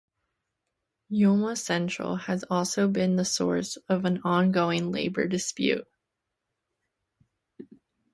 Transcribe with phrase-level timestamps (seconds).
[1.11, 5.87] Yoma Central has also been the source of ongoing labor disputes.